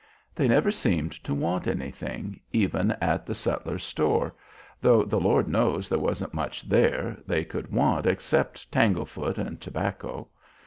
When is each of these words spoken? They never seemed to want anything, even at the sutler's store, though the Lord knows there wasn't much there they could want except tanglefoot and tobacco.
They 0.33 0.47
never 0.47 0.71
seemed 0.71 1.11
to 1.25 1.31
want 1.35 1.67
anything, 1.67 2.39
even 2.51 2.89
at 2.99 3.27
the 3.27 3.35
sutler's 3.35 3.83
store, 3.83 4.33
though 4.81 5.03
the 5.03 5.19
Lord 5.19 5.47
knows 5.47 5.87
there 5.89 5.99
wasn't 5.99 6.33
much 6.33 6.63
there 6.63 7.17
they 7.27 7.45
could 7.45 7.71
want 7.71 8.07
except 8.07 8.71
tanglefoot 8.71 9.37
and 9.37 9.61
tobacco. 9.61 10.27